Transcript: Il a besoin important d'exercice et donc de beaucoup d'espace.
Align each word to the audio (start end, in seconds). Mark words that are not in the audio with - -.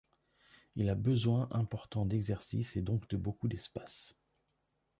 Il 0.75 0.89
a 0.89 0.95
besoin 0.95 1.47
important 1.51 2.07
d'exercice 2.07 2.75
et 2.75 2.81
donc 2.81 3.07
de 3.09 3.17
beaucoup 3.17 3.47
d'espace. 3.47 4.15